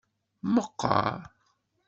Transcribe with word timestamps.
Meqqar. 0.53 1.15